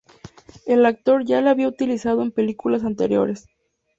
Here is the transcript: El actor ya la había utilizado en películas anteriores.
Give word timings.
El 0.65 0.87
actor 0.87 1.25
ya 1.25 1.41
la 1.41 1.51
había 1.51 1.67
utilizado 1.67 2.23
en 2.23 2.31
películas 2.31 2.83
anteriores. 2.83 3.47